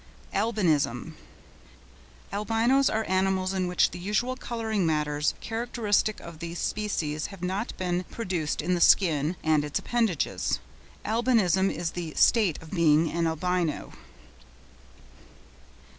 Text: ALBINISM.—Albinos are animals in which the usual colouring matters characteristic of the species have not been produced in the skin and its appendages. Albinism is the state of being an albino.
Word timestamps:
ALBINISM.—Albinos 0.33 2.89
are 2.89 3.03
animals 3.07 3.53
in 3.53 3.67
which 3.67 3.91
the 3.91 3.99
usual 3.99 4.35
colouring 4.35 4.83
matters 4.83 5.35
characteristic 5.41 6.19
of 6.19 6.39
the 6.39 6.55
species 6.55 7.27
have 7.27 7.43
not 7.43 7.77
been 7.77 8.03
produced 8.05 8.63
in 8.63 8.73
the 8.73 8.81
skin 8.81 9.35
and 9.43 9.63
its 9.63 9.77
appendages. 9.77 10.57
Albinism 11.05 11.69
is 11.69 11.91
the 11.91 12.15
state 12.15 12.59
of 12.63 12.71
being 12.71 13.11
an 13.11 13.27
albino. 13.27 13.93